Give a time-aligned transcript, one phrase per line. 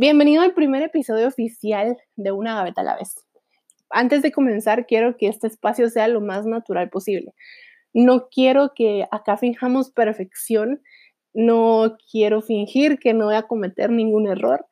[0.00, 3.16] Bienvenido al primer episodio oficial de Una Gaveta a la vez.
[3.90, 7.34] Antes de comenzar, quiero que este espacio sea lo más natural posible.
[7.92, 10.80] No quiero que acá finjamos perfección,
[11.34, 14.64] no quiero fingir que no voy a cometer ningún error,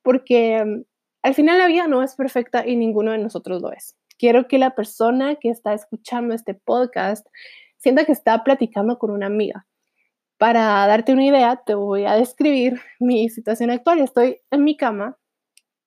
[0.00, 0.84] porque mm,
[1.24, 3.98] al final la vida no es perfecta y ninguno de nosotros lo es.
[4.18, 7.26] Quiero que la persona que está escuchando este podcast
[7.76, 9.66] sienta que está platicando con una amiga.
[10.40, 14.00] Para darte una idea, te voy a describir mi situación actual.
[14.00, 15.18] Estoy en mi cama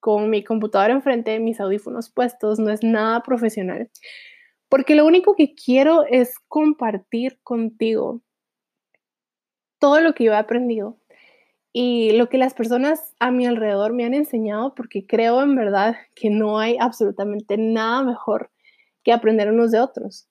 [0.00, 3.90] con mi computadora enfrente, mis audífonos puestos, no es nada profesional,
[4.68, 8.22] porque lo único que quiero es compartir contigo
[9.78, 10.98] todo lo que yo he aprendido
[11.72, 15.96] y lo que las personas a mi alrededor me han enseñado, porque creo en verdad
[16.16, 18.50] que no hay absolutamente nada mejor
[19.04, 20.29] que aprender unos de otros.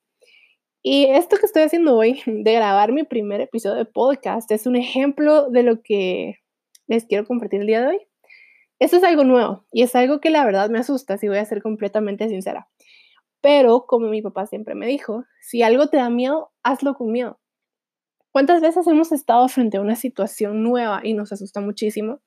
[0.82, 4.76] Y esto que estoy haciendo hoy, de grabar mi primer episodio de podcast, es un
[4.76, 6.36] ejemplo de lo que
[6.86, 8.00] les quiero compartir el día de hoy.
[8.78, 11.44] Esto es algo nuevo y es algo que la verdad me asusta, si voy a
[11.44, 12.68] ser completamente sincera.
[13.42, 17.38] Pero como mi papá siempre me dijo, si algo te da miedo, hazlo con miedo.
[18.32, 22.20] ¿Cuántas veces hemos estado frente a una situación nueva y nos asusta muchísimo?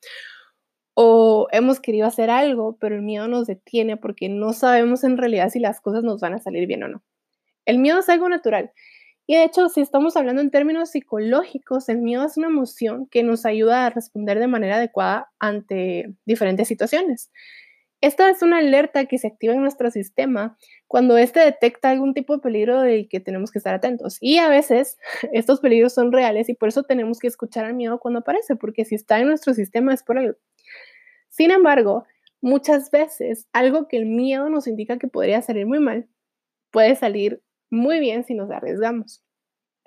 [0.95, 5.49] O hemos querido hacer algo, pero el miedo nos detiene porque no sabemos en realidad
[5.49, 7.03] si las cosas nos van a salir bien o no.
[7.65, 8.71] El miedo es algo natural.
[9.25, 13.23] Y de hecho, si estamos hablando en términos psicológicos, el miedo es una emoción que
[13.23, 17.31] nos ayuda a responder de manera adecuada ante diferentes situaciones.
[18.01, 22.35] Esta es una alerta que se activa en nuestro sistema cuando éste detecta algún tipo
[22.35, 24.17] de peligro del que tenemos que estar atentos.
[24.19, 24.97] Y a veces
[25.31, 28.83] estos peligros son reales y por eso tenemos que escuchar al miedo cuando aparece, porque
[28.83, 30.37] si está en nuestro sistema es por algo.
[31.29, 32.05] Sin embargo,
[32.41, 36.09] muchas veces algo que el miedo nos indica que podría salir muy mal
[36.71, 37.41] puede salir
[37.73, 39.23] muy bien si nos arriesgamos.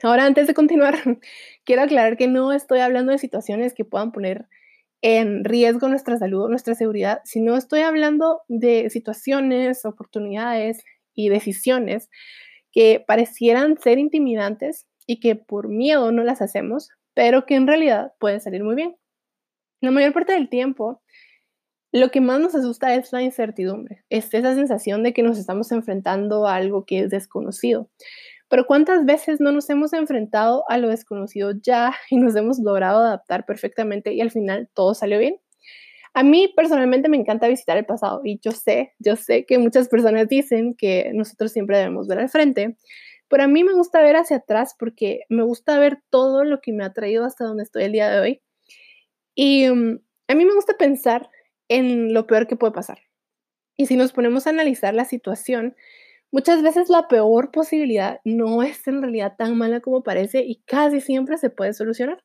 [0.02, 0.94] Ahora, antes de continuar,
[1.64, 4.46] quiero aclarar que no estoy hablando de situaciones que puedan poner
[5.02, 10.82] en riesgo nuestra salud nuestra seguridad, sino estoy hablando de situaciones, oportunidades
[11.14, 12.10] y decisiones
[12.72, 18.12] que parecieran ser intimidantes y que por miedo no las hacemos, pero que en realidad
[18.18, 18.96] pueden salir muy bien.
[19.80, 21.02] La mayor parte del tiempo,
[21.96, 25.72] lo que más nos asusta es la incertidumbre, es esa sensación de que nos estamos
[25.72, 27.88] enfrentando a algo que es desconocido.
[28.48, 33.00] Pero ¿cuántas veces no nos hemos enfrentado a lo desconocido ya y nos hemos logrado
[33.00, 35.38] adaptar perfectamente y al final todo salió bien?
[36.14, 39.88] A mí personalmente me encanta visitar el pasado y yo sé, yo sé que muchas
[39.88, 42.76] personas dicen que nosotros siempre debemos ver al frente,
[43.28, 46.72] pero a mí me gusta ver hacia atrás porque me gusta ver todo lo que
[46.72, 48.42] me ha traído hasta donde estoy el día de hoy.
[49.34, 51.28] Y um, a mí me gusta pensar
[51.68, 52.98] en lo peor que puede pasar.
[53.76, 55.76] Y si nos ponemos a analizar la situación,
[56.32, 61.00] muchas veces la peor posibilidad no es en realidad tan mala como parece y casi
[61.00, 62.22] siempre se puede solucionar.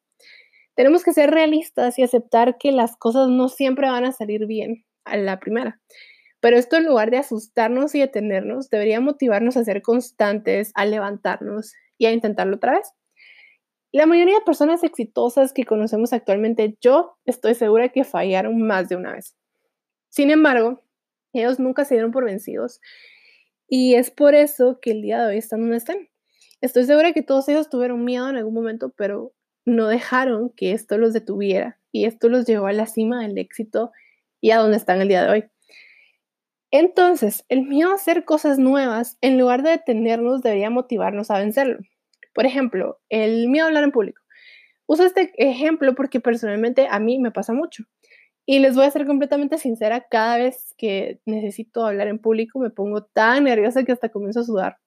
[0.76, 4.86] Tenemos que ser realistas y aceptar que las cosas no siempre van a salir bien
[5.04, 5.82] a la primera.
[6.40, 11.74] Pero esto en lugar de asustarnos y detenernos, debería motivarnos a ser constantes, a levantarnos
[11.98, 12.94] y a intentarlo otra vez.
[13.94, 18.96] La mayoría de personas exitosas que conocemos actualmente, yo estoy segura que fallaron más de
[18.96, 19.36] una vez.
[20.10, 20.82] Sin embargo,
[21.34, 22.80] ellos nunca se dieron por vencidos
[23.68, 26.10] y es por eso que el día de hoy están donde están.
[26.62, 29.34] Estoy segura que todos ellos tuvieron miedo en algún momento, pero
[29.66, 33.92] no dejaron que esto los detuviera y esto los llevó a la cima del éxito
[34.40, 35.46] y a donde están el día de hoy.
[36.72, 41.80] Entonces, el miedo a hacer cosas nuevas, en lugar de detenernos, debería motivarnos a vencerlo.
[42.34, 44.22] Por ejemplo, el miedo a hablar en público.
[44.86, 47.86] Uso este ejemplo porque personalmente a mí me pasa mucho.
[48.46, 52.72] Y les voy a ser completamente sincera, cada vez que necesito hablar en público me
[52.72, 54.78] pongo tan nerviosa que hasta comienzo a sudar.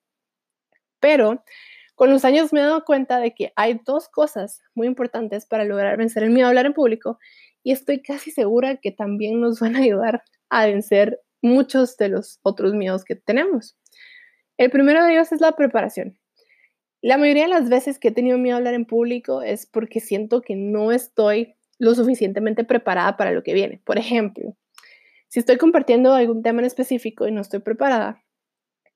[1.00, 1.42] Pero
[1.94, 5.64] con los años me he dado cuenta de que hay dos cosas muy importantes para
[5.64, 7.18] lograr vencer el miedo a hablar en público
[7.62, 12.40] y estoy casi segura que también nos van a ayudar a vencer muchos de los
[12.42, 13.76] otros miedos que tenemos.
[14.56, 16.18] El primero de ellos es la preparación.
[17.04, 20.00] La mayoría de las veces que he tenido miedo a hablar en público es porque
[20.00, 23.78] siento que no estoy lo suficientemente preparada para lo que viene.
[23.84, 24.56] Por ejemplo,
[25.28, 28.24] si estoy compartiendo algún tema en específico y no estoy preparada,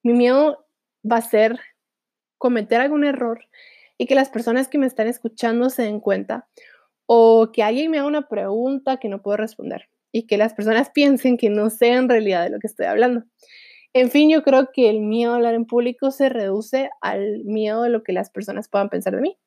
[0.03, 0.65] mi miedo
[1.05, 1.61] va a ser
[2.39, 3.45] cometer algún error
[3.99, 6.49] y que las personas que me están escuchando se den cuenta
[7.05, 10.89] o que alguien me haga una pregunta que no puedo responder y que las personas
[10.89, 13.25] piensen que no sé en realidad de lo que estoy hablando.
[13.95, 17.83] En fin, yo creo que el miedo a hablar en público se reduce al miedo
[17.83, 19.39] de lo que las personas puedan pensar de mí.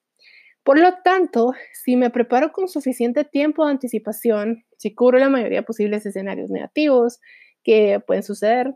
[0.64, 5.60] Por lo tanto, si me preparo con suficiente tiempo de anticipación, si cubro la mayoría
[5.60, 7.20] de posibles escenarios negativos
[7.64, 8.76] que pueden suceder,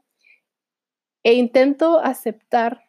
[1.23, 2.83] e intento aceptar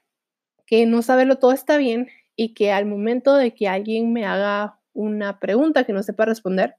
[0.66, 4.78] que no saberlo todo está bien y que al momento de que alguien me haga
[4.92, 6.76] una pregunta que no sepa responder,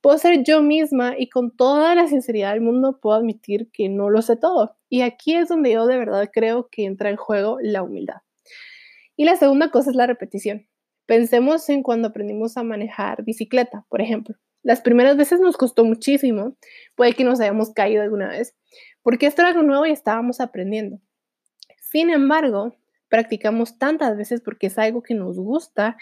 [0.00, 4.10] puedo ser yo misma y con toda la sinceridad del mundo puedo admitir que no
[4.10, 4.76] lo sé todo.
[4.88, 8.22] Y aquí es donde yo de verdad creo que entra en juego la humildad.
[9.16, 10.66] Y la segunda cosa es la repetición.
[11.06, 14.36] Pensemos en cuando aprendimos a manejar bicicleta, por ejemplo.
[14.62, 16.56] Las primeras veces nos costó muchísimo,
[16.94, 18.54] puede que nos hayamos caído alguna vez,
[19.02, 21.00] porque esto era algo nuevo y estábamos aprendiendo.
[21.80, 22.76] Sin embargo,
[23.08, 25.96] practicamos tantas veces porque es algo que nos gusta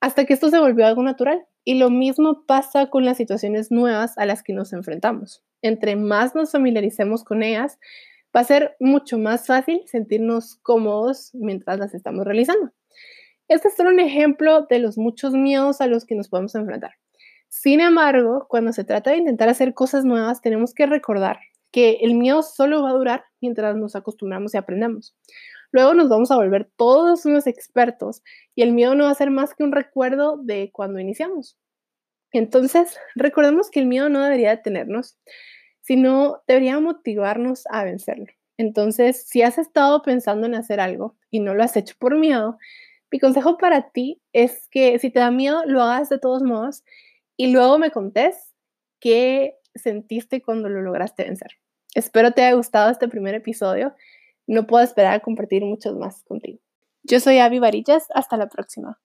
[0.00, 1.44] hasta que esto se volvió algo natural.
[1.68, 5.42] Y lo mismo pasa con las situaciones nuevas a las que nos enfrentamos.
[5.62, 7.80] Entre más nos familiaricemos con ellas,
[8.34, 12.70] va a ser mucho más fácil sentirnos cómodos mientras las estamos realizando.
[13.48, 16.92] Este es solo un ejemplo de los muchos miedos a los que nos podemos enfrentar.
[17.48, 21.40] Sin embargo, cuando se trata de intentar hacer cosas nuevas, tenemos que recordar
[21.72, 25.16] que el miedo solo va a durar mientras nos acostumbramos y aprendemos.
[25.72, 28.22] Luego nos vamos a volver todos unos expertos
[28.54, 31.56] y el miedo no va a ser más que un recuerdo de cuando iniciamos.
[32.32, 35.16] Entonces, recordemos que el miedo no debería detenernos,
[35.80, 38.26] sino debería motivarnos a vencerlo.
[38.58, 42.58] Entonces, si has estado pensando en hacer algo y no lo has hecho por miedo,
[43.10, 46.84] mi consejo para ti es que si te da miedo, lo hagas de todos modos
[47.36, 48.54] y luego me contés
[49.00, 51.52] qué sentiste cuando lo lograste vencer.
[51.94, 53.94] Espero te haya gustado este primer episodio
[54.46, 56.60] no puedo esperar a compartir muchos más contigo.
[57.02, 59.00] Yo soy Avi Varillas, hasta la próxima.